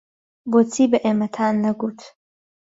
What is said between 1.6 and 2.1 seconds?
نەگوت؟